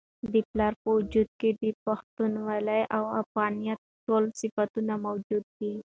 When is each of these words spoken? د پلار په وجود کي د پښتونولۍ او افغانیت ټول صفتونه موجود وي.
د 0.31 0.33
پلار 0.51 0.73
په 0.81 0.89
وجود 0.97 1.29
کي 1.39 1.49
د 1.61 1.63
پښتونولۍ 1.85 2.81
او 2.95 3.03
افغانیت 3.21 3.79
ټول 4.05 4.23
صفتونه 4.39 4.93
موجود 5.05 5.43
وي. 5.57 5.73